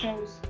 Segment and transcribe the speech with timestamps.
[0.00, 0.40] shows.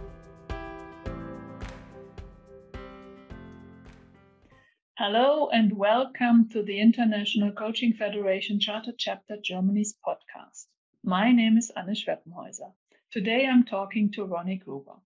[4.97, 10.67] Hello and welcome to the International Coaching Federation Charter Chapter Germany's podcast.
[11.03, 12.73] My name is Anne Schweppenhäuser.
[13.11, 14.99] Today I'm talking to Ronnie Gruber.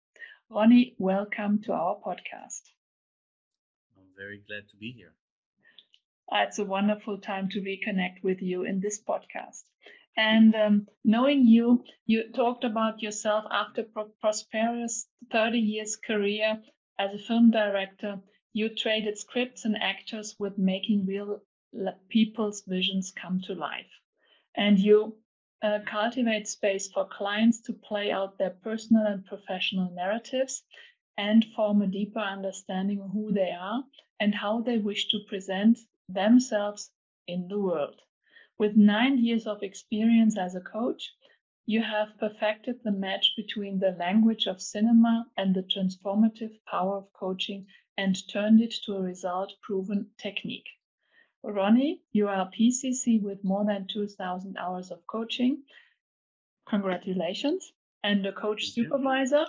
[0.50, 2.64] Ronnie, welcome to our podcast.
[3.96, 5.14] I'm very glad to be here.
[6.32, 9.62] It's a wonderful time to reconnect with you in this podcast.
[10.16, 16.62] And um, knowing you, you talked about yourself after pro- prosperous 30 years career
[16.98, 18.20] as a film director
[18.54, 21.42] you traded scripts and actors with making real
[22.08, 23.90] people's visions come to life.
[24.56, 25.16] And you
[25.60, 30.62] uh, cultivate space for clients to play out their personal and professional narratives
[31.18, 33.82] and form a deeper understanding of who they are
[34.20, 35.78] and how they wish to present
[36.08, 36.92] themselves
[37.26, 38.00] in the world.
[38.56, 41.12] With nine years of experience as a coach,
[41.66, 47.12] you have perfected the match between the language of cinema and the transformative power of
[47.12, 47.66] coaching
[47.96, 50.68] and turned it to a result proven technique.
[51.42, 55.64] Ronnie, you are a PCC with more than 2,000 hours of coaching.
[56.66, 57.72] Congratulations.
[58.02, 59.46] And a coach supervisor.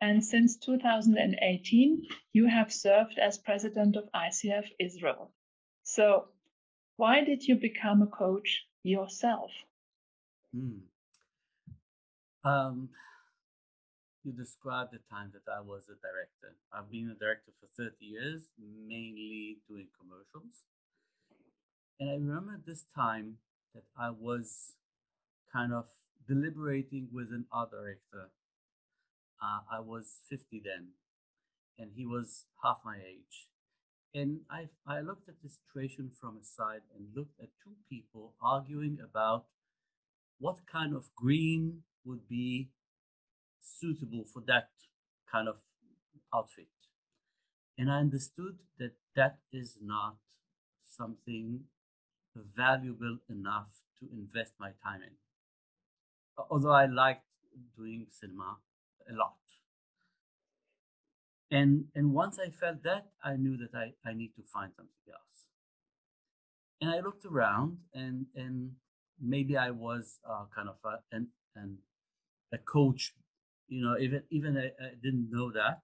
[0.00, 5.32] And since 2018, you have served as president of ICF Israel.
[5.82, 6.28] So,
[6.98, 9.52] why did you become a coach yourself?
[10.52, 10.82] Hmm.
[12.44, 12.88] Um,
[14.24, 16.56] you described the time that I was a director.
[16.72, 20.64] I've been a director for 30 years, mainly doing commercials.
[22.00, 23.36] And I remember this time
[23.74, 24.72] that I was
[25.52, 25.86] kind of
[26.26, 28.30] deliberating with an art director.
[29.40, 30.88] Uh, I was 50 then,
[31.78, 33.46] and he was half my age.
[34.14, 38.34] And I, I looked at the situation from a side and looked at two people
[38.40, 39.46] arguing about
[40.38, 42.70] what kind of green would be
[43.60, 44.70] suitable for that
[45.30, 45.58] kind of
[46.34, 46.68] outfit.
[47.76, 50.16] And I understood that that is not
[50.82, 51.64] something
[52.56, 55.14] valuable enough to invest my time in.
[56.50, 57.24] Although I liked
[57.76, 58.58] doing cinema
[59.08, 59.36] a lot.
[61.50, 65.08] And and once I felt that, I knew that I, I need to find something
[65.08, 65.40] else.
[66.80, 68.72] And I looked around and and
[69.20, 71.78] maybe I was uh, kind of a, an, an,
[72.52, 73.14] a coach
[73.68, 75.82] you know even even I, I, didn't know that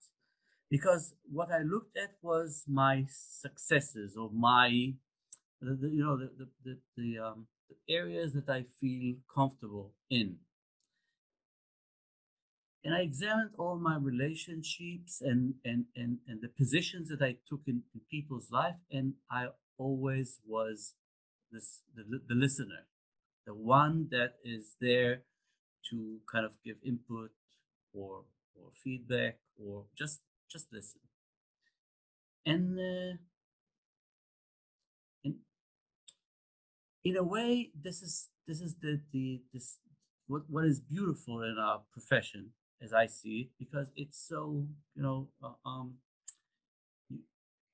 [0.70, 4.94] because what i looked at was my successes or my you
[5.60, 10.36] know the the, the, the, um, the areas that i feel comfortable in
[12.84, 17.62] and i examined all my relationships and and and, and the positions that i took
[17.66, 19.46] in, in people's life and i
[19.78, 20.94] always was
[21.50, 22.86] this the, the listener
[23.46, 25.22] the one that is there
[25.90, 27.30] to kind of give input
[27.92, 28.24] or
[28.56, 30.20] or feedback or just
[30.50, 31.00] just listen.
[32.46, 33.16] And uh,
[35.24, 35.36] in
[37.02, 39.78] in a way this is this is the the this
[40.26, 42.50] what what is beautiful in our profession
[42.84, 45.94] as i see it because it's so you know uh, um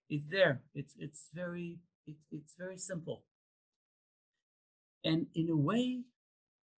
[0.08, 3.24] it's there it's it's very it, it's very simple
[5.04, 6.02] and in a way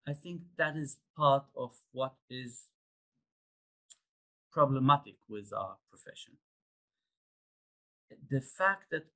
[0.07, 2.69] i think that is part of what is
[4.53, 6.35] problematic with our profession.
[8.29, 9.07] The fact that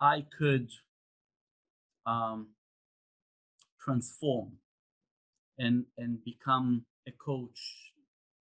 [0.00, 0.70] I could
[2.06, 2.48] um,
[3.80, 4.58] transform
[5.58, 7.87] and and become a coach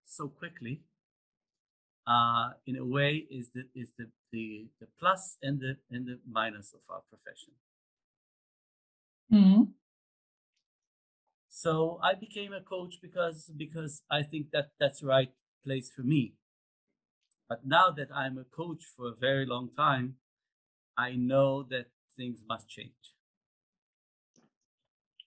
[0.08, 0.82] so quickly
[2.08, 6.20] uh, in a way is the is the, the the plus and the and the
[6.30, 7.54] minus of our profession.
[9.32, 9.64] Mm-hmm.
[11.50, 15.32] So I became a coach because because I think that that's the right
[15.66, 16.36] place for me.
[17.50, 20.16] But now that I'm a coach for a very long time,
[20.98, 23.17] I know that things must change.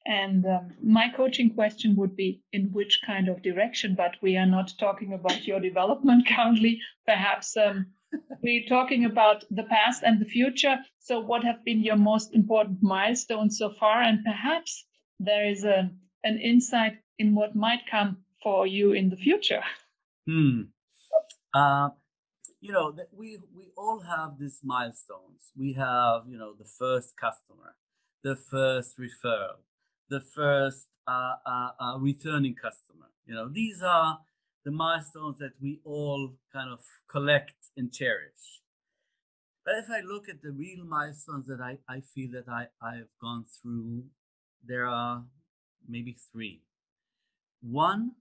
[0.06, 4.46] And um, my coaching question would be in which kind of direction, but we are
[4.46, 6.80] not talking about your development currently.
[7.06, 7.86] Perhaps um,
[8.42, 10.78] we're talking about the past and the future.
[11.00, 14.02] So, what have been your most important milestones so far?
[14.02, 14.84] And perhaps
[15.18, 15.90] there is a,
[16.24, 19.62] an insight in what might come for you in the future.
[20.26, 20.62] Hmm.
[21.52, 21.90] Uh,
[22.60, 25.52] you know, we we all have these milestones.
[25.56, 27.74] We have, you know, the first customer,
[28.22, 29.60] the first referral,
[30.10, 33.06] the first uh, uh, uh, returning customer.
[33.24, 34.18] You know, these are
[34.64, 38.60] the milestones that we all kind of collect and cherish.
[39.64, 43.08] But if I look at the real milestones that I, I feel that I, I've
[43.20, 44.04] gone through,
[44.66, 45.24] there are
[45.88, 46.62] maybe three.
[47.62, 48.12] One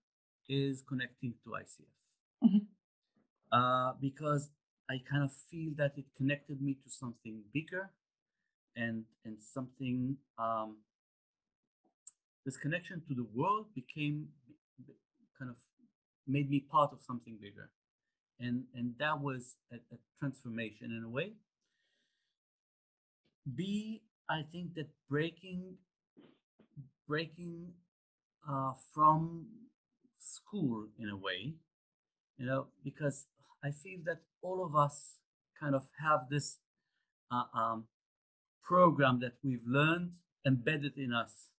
[0.47, 2.47] is connecting to ICF.
[2.47, 2.57] Mm-hmm.
[3.51, 4.50] Uh, because
[4.89, 7.89] I kind of feel that it connected me to something bigger
[8.75, 10.77] and and something um,
[12.45, 14.27] this connection to the world became
[15.38, 15.57] kind of
[16.27, 17.69] made me part of something bigger.
[18.39, 21.33] And and that was a, a transformation in a way.
[23.56, 25.75] B i think that breaking
[27.07, 27.74] breaking
[28.47, 29.47] uh, from
[30.19, 31.56] school in a way
[32.38, 33.25] you know because
[33.63, 35.18] i feel that all of us
[35.59, 36.59] kind of have this
[37.31, 37.86] uh, um,
[38.63, 40.12] program that we've learned
[40.45, 41.50] embedded in us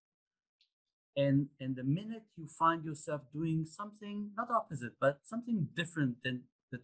[1.17, 6.43] and and the minute you find yourself doing something not opposite but something different than
[6.71, 6.81] that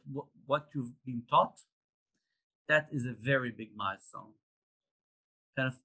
[0.46, 1.58] what you've been taught
[2.68, 4.34] that is a very big milestone.
[5.56, 5.78] Kind of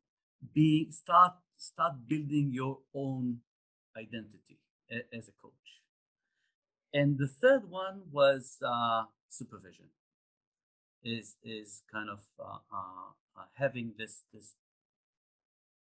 [0.54, 3.40] be start start building your own
[3.96, 4.58] identity
[4.92, 5.54] a, as a coach.
[6.94, 9.86] And the third one was uh, supervision.
[11.04, 14.54] Is is kind of uh, uh, uh having this this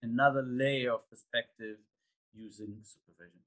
[0.02, 1.78] another layer of perspective
[2.36, 3.40] using supervision.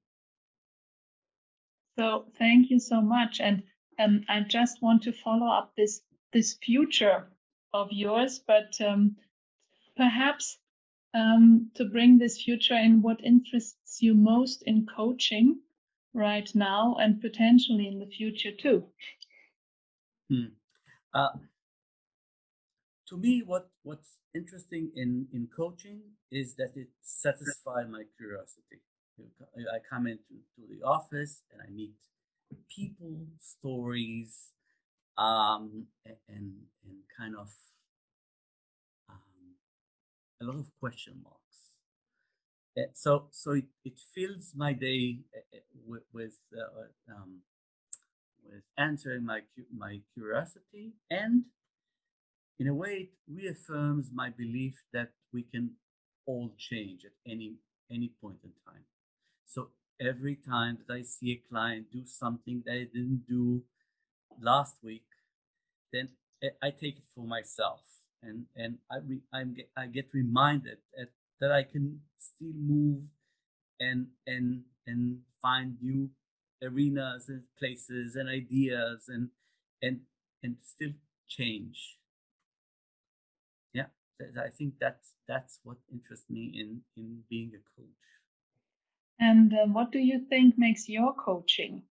[1.97, 3.39] So thank you so much.
[3.39, 3.63] And
[3.99, 6.01] um, I just want to follow up this
[6.31, 7.27] this future
[7.73, 9.17] of yours, but um,
[9.97, 10.57] perhaps
[11.13, 15.59] um, to bring this future in what interests you most in coaching
[16.13, 18.85] right now and potentially in the future too.
[20.29, 20.53] Hmm.
[21.13, 21.29] Uh,
[23.09, 26.01] to me, what what's interesting in in coaching
[26.31, 28.81] is that it satisfies my curiosity.
[29.19, 31.95] I come into to the office and I meet
[32.73, 34.53] people, stories,
[35.17, 36.53] um, and
[36.85, 37.49] and kind of
[39.09, 39.57] um,
[40.41, 41.75] a lot of question marks.
[42.77, 47.41] Uh, so so it, it fills my day uh, with with, uh, um,
[48.45, 49.41] with answering my
[49.75, 51.45] my curiosity and
[52.59, 55.71] in a way, it reaffirms my belief that we can
[56.25, 57.55] all change at any
[57.89, 58.83] any point in time.
[59.45, 59.69] So
[59.99, 63.63] every time that I see a client do something that I didn't do
[64.41, 65.05] last week,
[65.91, 66.09] then
[66.61, 67.81] I take it for myself,
[68.21, 71.09] and and I re, I'm I get reminded that
[71.39, 73.03] that I can still move,
[73.79, 76.09] and and and find new
[76.61, 79.29] arenas and places and ideas and
[79.81, 80.01] and
[80.43, 80.91] and still
[81.27, 81.98] change
[84.21, 88.07] i think that's that's what interests me in in being a coach.
[89.19, 91.83] And uh, what do you think makes your coaching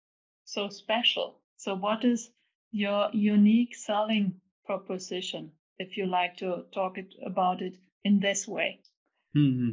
[0.45, 1.41] so special?
[1.57, 2.31] So what is
[2.71, 8.79] your unique selling proposition if you like to talk it, about it in this way?
[9.35, 9.71] Mm-hmm.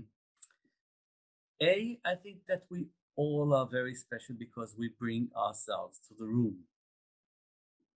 [1.62, 2.86] a i think that we
[3.16, 6.56] all are very special because we bring ourselves to the room.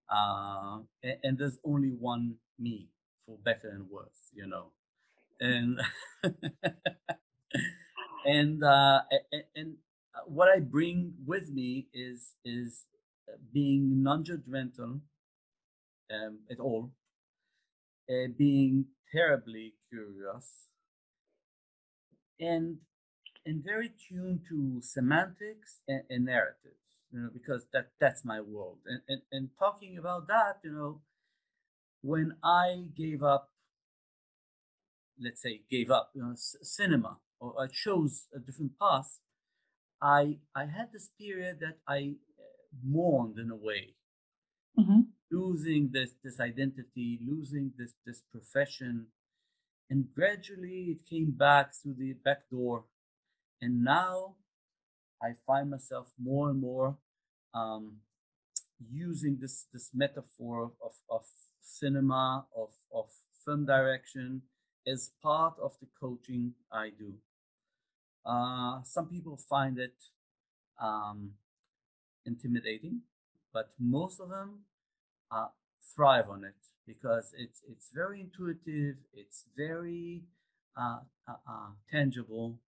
[0.09, 2.88] Uh, and, and there's only one me
[3.27, 4.74] for better and worse, you know.
[5.41, 5.81] And
[8.25, 9.01] and uh,
[9.56, 9.75] and,
[10.15, 12.85] uh, what I bring with me is is
[13.29, 15.01] uh, being non-judgmental
[16.12, 16.91] um, at all,
[18.09, 20.68] uh, being terribly curious,
[22.40, 22.78] and
[23.45, 28.78] and very tuned to semantics and, and narratives, you know, because that that's my world.
[28.87, 31.02] And, and and talking about that, you know,
[32.07, 33.52] when I gave up,
[35.21, 39.19] let's say, gave up you know, cinema, or I chose a different path,
[40.02, 42.44] I I had this period that I uh,
[42.81, 43.95] mourned in a way,
[44.80, 45.02] mm-hmm.
[45.30, 49.07] losing this this identity, losing this this profession,
[49.90, 52.85] and gradually it came back through the back door,
[53.61, 54.35] and now
[55.21, 56.97] I find myself more and more
[57.54, 57.97] um,
[58.80, 61.26] using this this metaphor of, of
[61.68, 63.06] cinema, of, of
[63.45, 64.42] film direction
[64.86, 67.14] is part of the coaching I do.
[68.26, 69.95] Uh, some people find it
[70.81, 71.31] um,
[72.26, 73.02] intimidating,
[73.54, 74.62] but most of them
[75.31, 75.47] uh,
[75.95, 76.56] thrive on it
[76.86, 80.24] because it's it's very intuitive, it's very
[80.78, 82.59] uh, uh, uh tangible.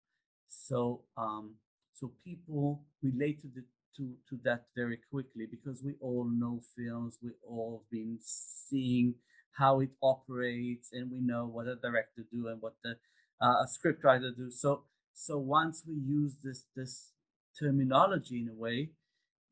[0.47, 1.55] So um,
[1.93, 3.63] so people relate to the
[3.97, 9.15] to, to that very quickly because we all know films, we all been seeing
[9.57, 12.95] how it operates, and we know what a director do and what the
[13.41, 14.49] uh, a scriptwriter do.
[14.51, 17.11] So so once we use this this
[17.59, 18.91] terminology in a way,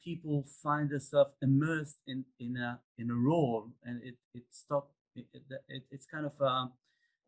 [0.03, 5.25] people find themselves immersed in in a in a role, and it it stop it,
[5.67, 6.71] it, it's kind of a um,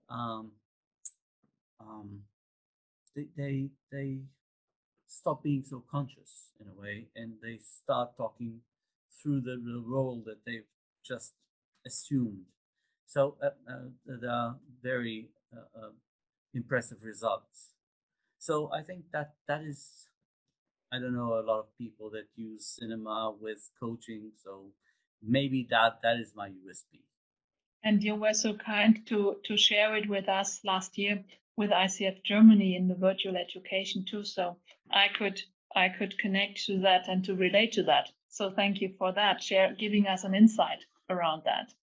[0.10, 0.52] um,
[1.82, 2.20] um
[3.16, 4.20] they they they
[5.10, 8.60] stop being so conscious in a way and they start talking
[9.22, 10.70] through the, the role that they've
[11.04, 11.34] just
[11.86, 12.46] assumed.
[13.08, 15.90] So uh, uh, there are very uh, uh,
[16.54, 17.72] impressive results.
[18.38, 20.08] So I think that that is,
[20.94, 24.32] I don't know, a lot of people that use cinema with coaching.
[24.42, 24.72] So
[25.24, 27.02] maybe that that is my USP.
[27.84, 31.24] And you were so kind to to share it with us last year
[31.60, 34.24] with ICF Germany in the virtual education too.
[34.24, 34.58] So
[34.90, 35.42] I could
[35.76, 38.10] I could connect to that and to relate to that.
[38.30, 41.74] So thank you for that, share giving us an insight around that.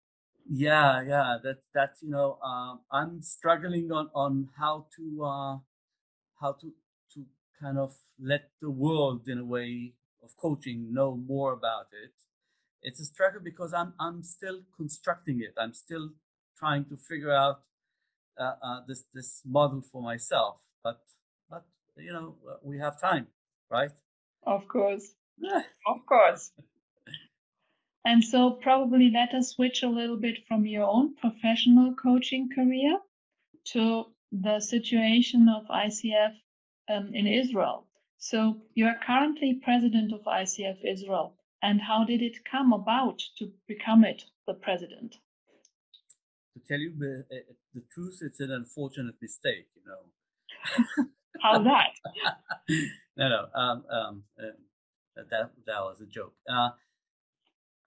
[0.48, 5.56] Yeah, yeah, that that's you know, um, I'm struggling on on how to uh,
[6.40, 6.72] how to
[7.12, 7.26] to
[7.60, 9.92] kind of let the world in a way
[10.24, 12.14] of coaching know more about it.
[12.80, 15.54] It's a struggle because I'm I'm still constructing it.
[15.58, 16.12] I'm still
[16.56, 17.75] trying to figure out uh, uh,
[18.86, 20.56] this this model for myself.
[20.82, 21.00] But
[21.50, 21.64] but
[21.96, 23.26] you know we have time,
[23.70, 23.90] right?
[24.44, 25.14] Of course,
[25.86, 26.52] of course.
[28.06, 33.00] And so, probably let us switch a little bit from your own professional coaching career
[33.72, 36.36] to the situation of ICF
[36.88, 37.88] um, in Israel.
[38.18, 41.34] So, you are currently president of ICF Israel.
[41.60, 45.16] And how did it come about to become it, the president?
[46.56, 47.40] To tell you the, uh,
[47.74, 51.04] the truth, it's an unfortunate mistake, you know.
[51.42, 51.90] how that?
[53.18, 53.46] no, no.
[53.54, 56.32] Um, um, uh, that that was a joke.
[56.48, 56.70] Uh,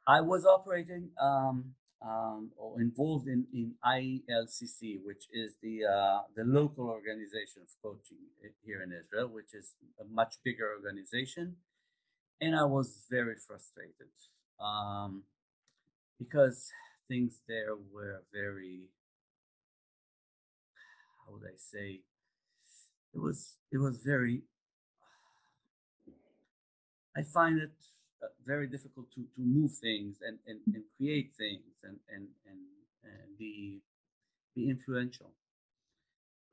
[0.07, 6.43] I was operating um, um, or involved in, in ILCC, which is the uh, the
[6.43, 8.17] local organization of coaching
[8.63, 11.55] here in Israel, which is a much bigger organization,
[12.39, 14.13] and I was very frustrated
[14.59, 15.23] um,
[16.17, 16.71] because
[17.10, 18.84] things there were very
[21.25, 22.01] how would I say
[23.13, 24.44] it was it was very
[27.20, 27.72] I find it
[28.24, 32.60] uh, very difficult to, to move things and, and, and create things and, and, and,
[33.04, 33.82] and be,
[34.56, 35.32] be influential.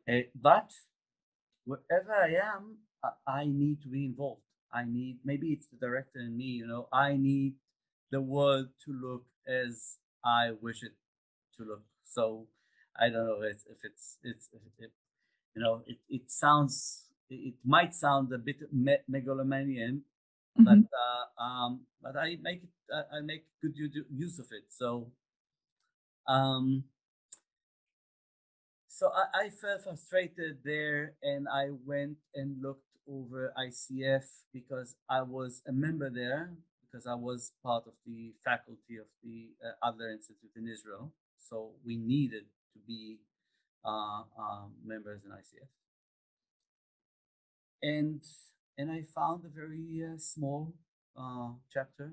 [0.08, 0.70] Uh, but
[1.64, 4.42] wherever I am, I, I need to be involved.
[4.72, 7.54] I need, maybe it's the director in me, you know, I need
[8.10, 10.92] the world to look as I wish it
[11.56, 11.84] to look.
[12.04, 12.48] So
[12.98, 14.90] I don't know if, if it's, it's, if,
[15.54, 20.02] you know, it, it sounds, it might sound a bit me- megalomanian,
[20.58, 20.64] mm-hmm.
[20.64, 24.64] but uh, um, but I make it I make good use of it.
[24.68, 25.10] So
[26.28, 26.84] um,
[28.88, 35.22] so I, I felt frustrated there, and I went and looked over ICF because I
[35.22, 36.52] was a member there
[36.90, 41.12] because I was part of the faculty of the uh, Adler Institute in Israel.
[41.38, 43.18] So we needed to be
[43.84, 45.68] uh, um, members in ICF.
[47.82, 48.20] And
[48.78, 50.74] and I found a very uh, small
[51.16, 52.12] uh, chapter,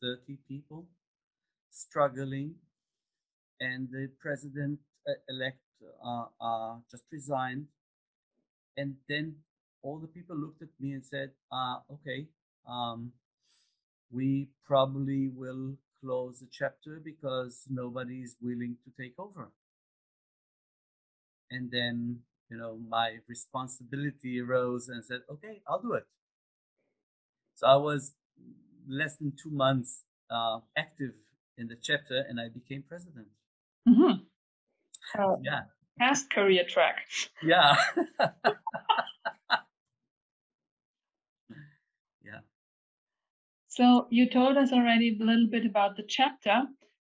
[0.00, 0.86] 30 people
[1.70, 2.54] struggling,
[3.60, 5.58] and the president uh, elect
[6.04, 7.66] uh, just resigned.
[8.76, 9.36] And then
[9.82, 11.32] all the people looked at me and said,
[11.90, 12.26] okay,
[12.66, 13.12] um,
[14.10, 19.50] we probably will close the chapter because nobody is willing to take over.
[21.50, 26.04] And then you know, my responsibility arose and said, okay, I'll do it.
[27.54, 28.14] So I was
[28.88, 31.12] less than two months uh, active
[31.56, 33.28] in the chapter and I became president.
[33.88, 34.24] Mm-hmm.
[35.22, 35.60] Uh, yeah.
[35.98, 36.96] Past career track.
[37.42, 37.76] Yeah.
[43.70, 46.64] So you told us already a little bit about the chapter.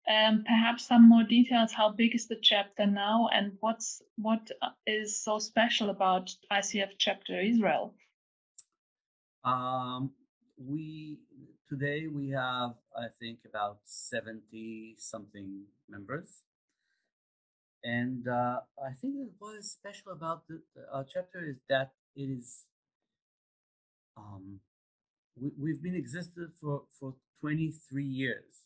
[0.09, 1.73] Um, perhaps some more details.
[1.73, 4.71] How big is the chapter now, and what's what uh,
[5.07, 7.95] so special about ICF Chapter Israel?
[9.45, 10.13] Um,
[10.57, 11.21] we
[11.69, 16.45] today we have I think about seventy something members,
[17.83, 22.65] and uh, I think what is special about the, our chapter is that it is.
[24.17, 24.61] Um,
[25.41, 28.65] we, we've been existed for for twenty three years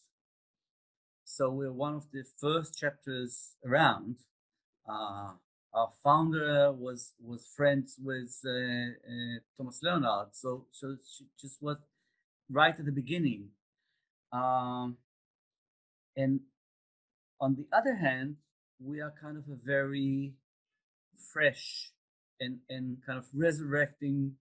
[1.29, 4.17] so we're one of the first chapters around.
[4.89, 5.33] Uh,
[5.75, 11.77] our founder was was friends with uh, uh, Thomas Leonard, so so she just was
[12.51, 13.51] right at the beginning.
[14.33, 14.97] Um,
[16.17, 16.41] and
[17.41, 18.37] on the other hand,
[18.81, 20.33] we are kind of a very
[21.33, 21.93] fresh
[22.41, 24.37] and and kind of resurrecting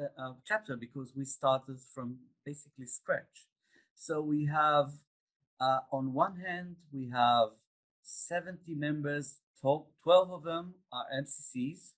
[0.00, 3.46] uh, uh chapter because we started from basically scratch.
[3.94, 4.90] So we have
[5.60, 7.48] uh, on one hand, we have
[8.02, 11.92] 70 members, 12 of them are MCCs,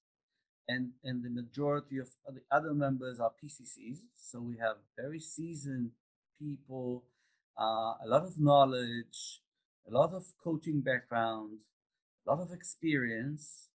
[0.68, 3.98] and and the majority of the other members are PCCs.
[4.14, 5.90] So we have very seasoned
[6.38, 7.04] people,
[7.58, 9.40] uh, a lot of knowledge,
[9.88, 11.60] a lot of coaching background,
[12.26, 13.70] a lot of experience.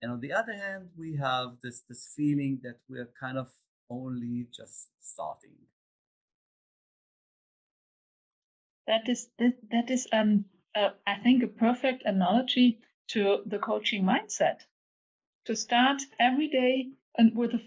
[0.00, 3.48] And on the other hand, we have this this feeling that we're kind of
[3.90, 5.56] only just starting.
[8.86, 14.04] That is that, that is um uh, I think a perfect analogy to the coaching
[14.04, 14.60] mindset.
[15.46, 17.60] To start every day and with a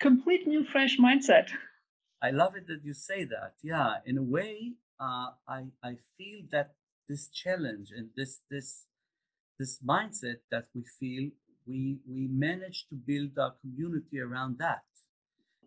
[0.00, 1.48] complete new fresh mindset.
[2.20, 3.54] I love it that you say that.
[3.62, 6.74] Yeah, in a way, uh, I I feel that
[7.08, 8.84] this challenge and this this
[9.58, 11.30] this mindset that we feel
[11.68, 14.82] we we manage to build our community around that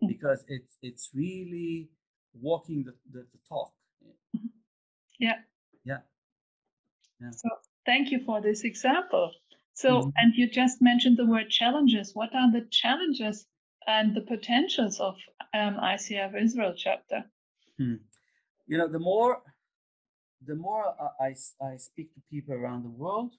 [0.02, 0.08] mm-hmm.
[0.08, 1.88] because it's it's really
[2.34, 3.72] walking the, the, the talk.
[4.36, 4.46] Mm-hmm.
[5.18, 5.38] Yeah.
[5.84, 5.98] Yeah.
[7.20, 7.30] Yeah.
[7.30, 7.48] So
[7.86, 9.30] thank you for this example.
[9.74, 10.10] So, mm-hmm.
[10.16, 12.10] and you just mentioned the word challenges.
[12.14, 13.46] What are the challenges
[13.86, 15.14] and the potentials of
[15.54, 17.24] um, ICF Israel chapter?
[17.78, 17.94] Hmm.
[18.66, 19.42] You know, the more
[20.44, 23.32] the more I, I speak to people around the world,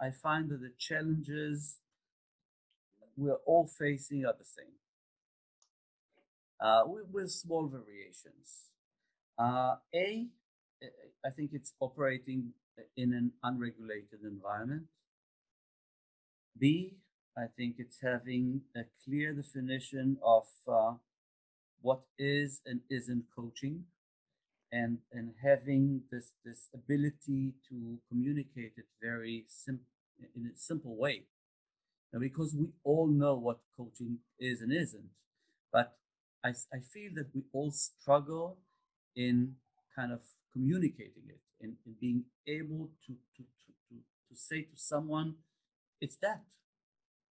[0.00, 1.78] I find that the challenges
[3.16, 4.74] we're all facing are the same,
[6.60, 8.70] uh, with, with, small variations.
[9.38, 10.26] Uh, A,
[11.24, 12.52] I think it's operating
[12.96, 14.84] in an unregulated environment.
[16.58, 16.94] B,
[17.36, 20.94] I think it's having a clear definition of uh,
[21.80, 23.84] what is and isn't coaching
[24.70, 29.86] and and having this this ability to communicate it very simple
[30.34, 31.24] in a simple way
[32.20, 35.10] because we all know what coaching is and isn't
[35.72, 35.96] but
[36.44, 38.58] I, I feel that we all struggle
[39.16, 39.54] in
[39.96, 40.20] kind of
[40.52, 43.94] communicating it and, and being able to, to, to, to,
[44.28, 45.34] to say to someone
[46.00, 46.42] it's that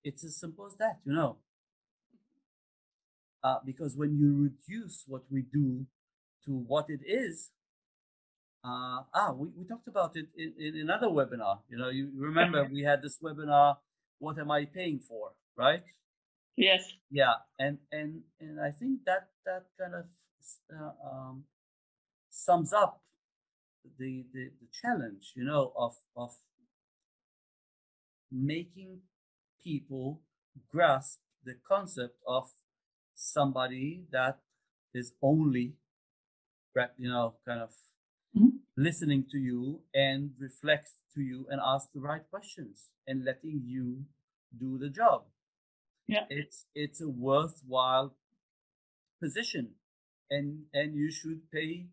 [0.03, 1.37] it's as simple as that you know
[3.45, 5.85] uh, because when you reduce what we do
[6.45, 7.51] to what it is,
[8.63, 11.59] uh, ah, we, we talked about it in, in another webinar.
[11.69, 13.77] You know, you remember we had this webinar,
[14.19, 15.83] what am I paying for, right?
[16.55, 16.83] Yes.
[17.11, 20.05] Yeah, and and and I think that that kind of
[20.73, 21.43] uh, um,
[22.29, 23.03] sums up
[23.97, 26.31] the, the the challenge, you know, of of
[28.31, 29.01] making
[29.63, 30.21] people
[30.71, 32.51] grasp the concept of
[33.15, 34.39] somebody that
[34.93, 35.75] is only
[36.97, 37.71] you know kind of.
[38.77, 44.05] Listening to you and reflects to you and ask the right questions and letting you
[44.57, 45.23] do the job.
[46.07, 46.25] Yeah.
[46.29, 48.15] It's it's a worthwhile
[49.21, 49.71] position
[50.29, 51.87] and and you should pay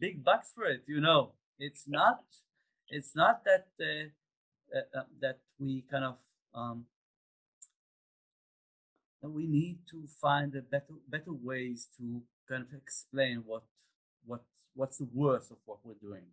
[0.00, 1.32] big bucks for it you know.
[1.58, 2.24] It's not
[2.88, 4.08] it's not that uh,
[4.76, 6.16] uh, uh that we kind of
[6.54, 6.86] um,
[9.22, 13.62] we need to find a better better ways to kind of explain what
[14.24, 14.42] what
[14.76, 16.26] what's the worth of what we're doing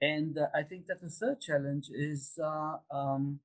[0.00, 3.40] and uh, i think that the third challenge is uh, um,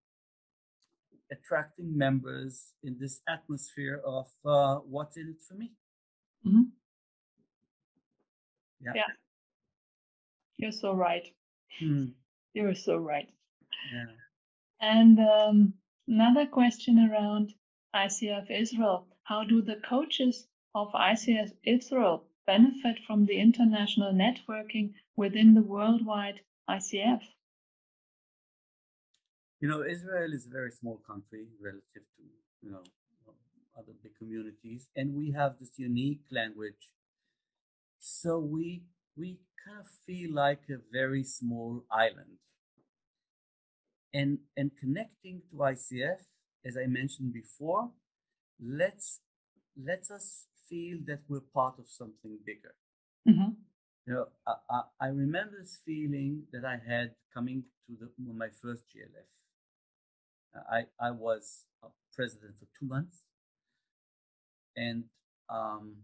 [1.31, 5.71] attracting members in this atmosphere of uh, what's in it for me
[6.45, 6.63] mm-hmm.
[8.81, 8.91] yeah.
[8.95, 9.13] yeah
[10.57, 11.27] you're so right
[11.79, 12.05] hmm.
[12.53, 13.29] you're so right
[13.93, 14.05] yeah
[14.81, 15.73] and um,
[16.07, 17.53] another question around
[17.95, 19.07] ICF Israel?
[19.23, 26.41] How do the coaches of ICF Israel benefit from the international networking within the worldwide
[26.69, 27.21] ICF?
[29.59, 32.23] You know, Israel is a very small country relative to,
[32.61, 32.83] you know,
[33.77, 36.91] other big communities, and we have this unique language.
[37.99, 38.83] So we
[39.17, 42.37] we kind of feel like a very small island.
[44.13, 46.21] And and connecting to ICF
[46.65, 47.91] as I mentioned before,
[48.59, 49.19] let's
[49.77, 52.75] lets us feel that we're part of something bigger.
[53.27, 53.51] Mm-hmm.
[54.07, 58.49] You know, I, I, I, remember this feeling that I had coming to the, my
[58.49, 59.25] first GLF.
[60.71, 61.65] I, I was
[62.15, 63.23] president for two months,
[64.75, 65.05] and
[65.49, 65.97] um,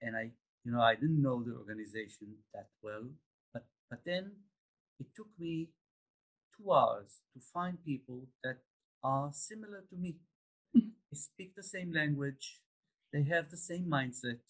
[0.00, 0.30] and I,
[0.64, 3.04] you know, I didn't know the organization that well,
[3.52, 4.32] but but then
[4.98, 5.68] it took me
[6.56, 8.58] two hours to find people that
[9.02, 10.16] are similar to me.
[11.14, 12.60] Speak the same language,
[13.12, 14.40] they have the same mindset,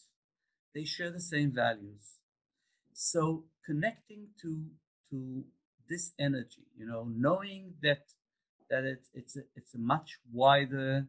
[0.75, 2.19] they share the same values.
[2.93, 4.67] So connecting to
[5.11, 5.45] to
[5.89, 8.05] this energy, you know, knowing that
[8.71, 11.09] that it's it's a, it's a much wider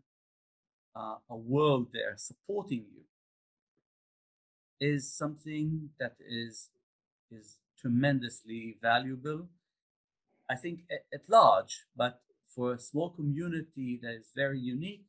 [0.95, 3.03] uh, a world there supporting you
[4.79, 6.69] is something that is
[7.31, 9.47] is tremendously valuable
[10.49, 12.21] I think at, at large, but
[12.53, 15.05] for a small community that is very unique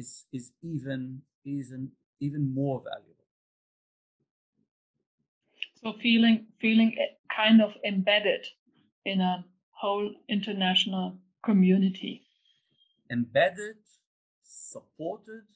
[0.00, 1.02] is is even
[1.44, 3.28] even even more valuable.
[5.80, 6.90] So feeling feeling
[7.34, 8.46] kind of embedded
[9.04, 9.44] in a
[9.80, 12.22] whole international community.
[13.10, 13.80] Embedded,
[14.42, 15.46] supported,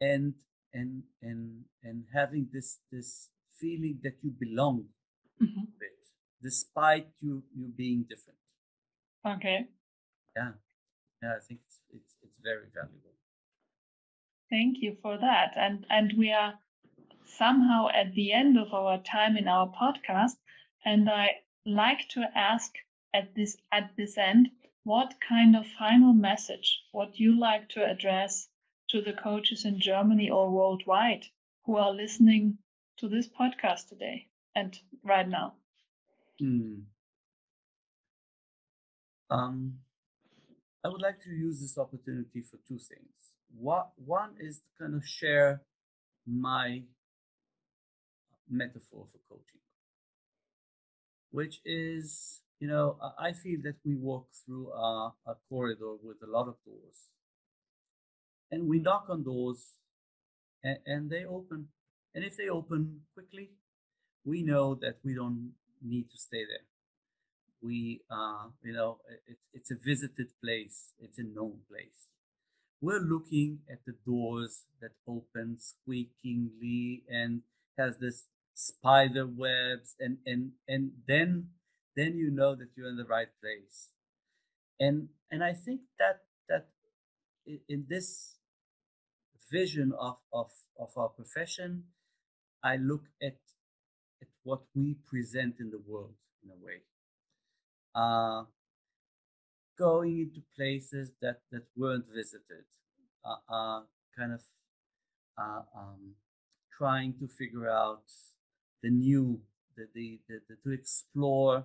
[0.00, 0.34] and
[0.72, 4.86] and and and having this this feeling that you belong
[5.42, 5.66] mm-hmm.
[5.80, 6.02] it,
[6.42, 8.40] despite you you being different.
[9.34, 9.66] Okay.
[10.36, 10.52] Yeah,
[11.22, 13.15] yeah, I think it's it's it's very valuable.
[14.50, 16.58] Thank you for that, and and we are
[17.24, 20.36] somehow at the end of our time in our podcast,
[20.84, 22.72] and I like to ask
[23.12, 24.50] at this at this end
[24.84, 28.48] what kind of final message would you like to address
[28.88, 31.26] to the coaches in Germany or worldwide
[31.64, 32.58] who are listening
[32.98, 35.54] to this podcast today and right now?
[36.38, 36.82] Hmm.
[39.28, 39.80] Um,
[40.84, 43.25] I would like to use this opportunity for two things.
[43.58, 45.62] What, one is to kind of share
[46.26, 46.82] my
[48.48, 49.60] metaphor for coaching,
[51.30, 56.30] which is, you know, I feel that we walk through a, a corridor with a
[56.30, 57.10] lot of doors
[58.50, 59.78] and we knock on doors
[60.62, 61.68] and, and they open.
[62.14, 63.50] And if they open quickly,
[64.24, 66.66] we know that we don't need to stay there.
[67.62, 72.08] We, uh, you know, it, it's a visited place, it's a known place.
[72.80, 77.42] We're looking at the doors that open squeakingly and
[77.78, 81.50] has this spider webs and and and then
[81.94, 83.90] then you know that you're in the right place
[84.80, 86.68] and and i think that that
[87.68, 88.36] in this
[89.50, 91.84] vision of, of, of our profession,
[92.62, 93.36] I look at,
[94.20, 96.82] at what we present in the world in a way.
[97.94, 98.44] Uh,
[99.78, 102.64] going into places that, that weren't visited,
[103.24, 103.80] uh, uh,
[104.16, 104.40] kind of
[105.38, 106.14] uh, um,
[106.76, 108.04] trying to figure out
[108.82, 109.40] the new,
[109.76, 111.64] the, the, the, the to explore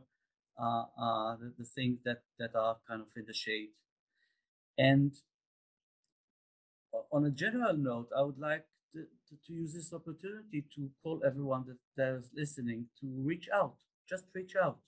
[0.61, 3.69] uh, uh, the, the things that, that are kind of in the shade.
[4.77, 5.13] And
[7.11, 11.21] on a general note, I would like to, to, to, use this opportunity to call
[11.25, 13.75] everyone that, that is listening to reach out,
[14.07, 14.79] just reach out,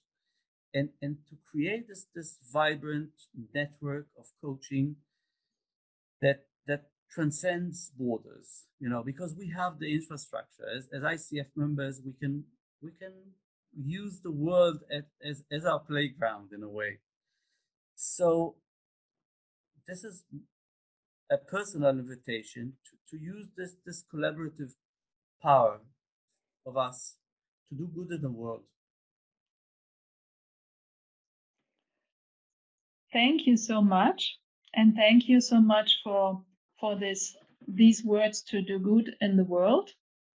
[0.73, 3.11] and and to create this this vibrant
[3.53, 4.95] network of coaching
[6.21, 8.65] that that transcends borders.
[8.79, 12.45] You know, because we have the infrastructure as, as ICF members, we can
[12.81, 13.13] we can
[13.75, 16.99] use the world at, as as our playground in a way.
[17.95, 18.55] So
[19.87, 20.23] this is
[21.31, 24.73] a personal invitation to, to use this, this collaborative
[25.41, 25.81] power
[26.65, 27.15] of us
[27.69, 28.63] to do good in the world.
[33.13, 34.37] Thank you so much.
[34.75, 36.43] And thank you so much for
[36.79, 37.35] for this
[37.67, 39.89] these words to do good in the world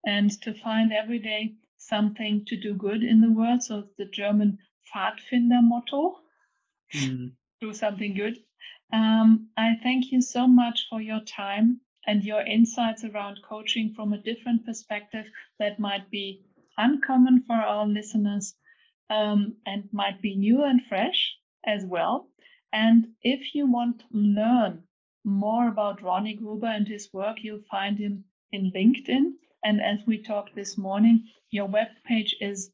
[0.06, 3.64] and to find every day something to do good in the world.
[3.64, 4.58] So the German
[4.94, 6.20] Pfadfinder motto.
[6.96, 7.34] Mm.
[7.62, 8.38] Do something good
[8.94, 14.14] um, I thank you so much for your time and your insights around coaching from
[14.14, 15.26] a different perspective
[15.60, 16.44] that might be
[16.78, 18.56] uncommon for our listeners
[19.10, 22.30] um, and might be new and fresh as well.
[22.74, 24.84] And if you want to learn
[25.24, 29.34] more about Ronnie Gruber and his work, you'll find him in LinkedIn.
[29.64, 32.72] And as we talked this morning, your webpage is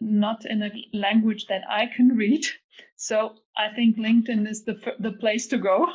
[0.00, 2.46] not in a language that I can read.
[2.96, 5.86] So I think LinkedIn is the the place to go.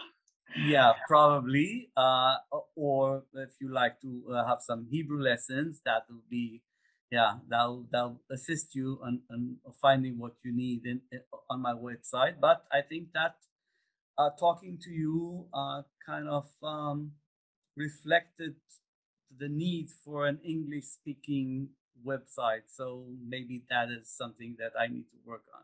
[0.56, 1.89] Yeah, probably.
[1.98, 2.36] Uh,
[2.76, 6.62] or if you like to uh, have some Hebrew lessons, that will be,
[7.12, 11.74] yeah, they'll that'll assist you on, on finding what you need in, in on my
[11.74, 12.39] website.
[12.41, 13.36] But I think that
[14.18, 17.12] uh, talking to you uh, kind of um,
[17.78, 18.56] reflected
[19.38, 21.70] the need for an English speaking
[22.06, 22.63] website.
[22.68, 25.62] So maybe that is something that I need to work on.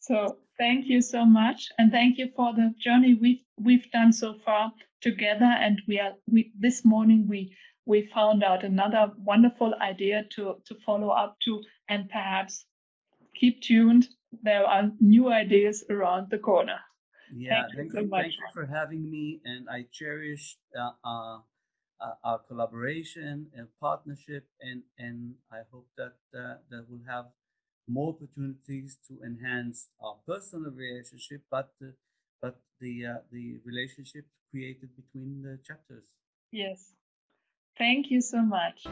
[0.00, 4.34] So thank you so much, and thank you for the journey we've we've done so
[4.44, 5.46] far together.
[5.46, 10.74] And we are we this morning we we found out another wonderful idea to to
[10.86, 12.66] follow up to, and perhaps
[13.34, 14.08] keep tuned.
[14.42, 16.78] There are new ideas around the corner.
[17.34, 18.22] Yeah, thank, thank you, so much.
[18.22, 21.38] Thank you for having me, and I cherish uh, uh,
[22.00, 27.26] uh, our collaboration and partnership, and and I hope that uh, that we'll have
[27.86, 31.92] more opportunities to enhance our personal relationship, but uh,
[32.40, 36.04] but the uh, the relationship created between the chapters.
[36.50, 36.94] Yes.
[37.76, 38.86] Thank you so much.